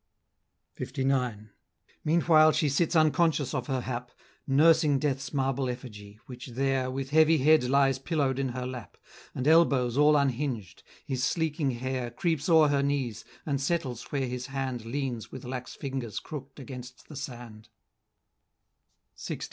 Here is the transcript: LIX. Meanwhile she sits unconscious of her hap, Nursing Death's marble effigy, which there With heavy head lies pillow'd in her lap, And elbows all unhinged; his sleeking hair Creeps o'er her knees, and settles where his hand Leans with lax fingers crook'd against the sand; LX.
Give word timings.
LIX. 0.79 1.35
Meanwhile 2.03 2.53
she 2.53 2.69
sits 2.69 2.95
unconscious 2.95 3.53
of 3.53 3.67
her 3.67 3.81
hap, 3.81 4.09
Nursing 4.47 4.97
Death's 4.97 5.31
marble 5.31 5.69
effigy, 5.69 6.17
which 6.25 6.47
there 6.47 6.89
With 6.89 7.11
heavy 7.11 7.37
head 7.37 7.65
lies 7.65 7.99
pillow'd 7.99 8.39
in 8.39 8.49
her 8.49 8.65
lap, 8.65 8.97
And 9.35 9.47
elbows 9.47 9.97
all 9.97 10.15
unhinged; 10.17 10.81
his 11.05 11.23
sleeking 11.23 11.69
hair 11.69 12.09
Creeps 12.09 12.49
o'er 12.49 12.69
her 12.69 12.81
knees, 12.81 13.23
and 13.45 13.61
settles 13.61 14.11
where 14.11 14.25
his 14.25 14.47
hand 14.47 14.85
Leans 14.85 15.31
with 15.31 15.45
lax 15.45 15.75
fingers 15.75 16.19
crook'd 16.19 16.59
against 16.59 17.07
the 17.07 17.15
sand; 17.15 17.69
LX. 19.15 19.39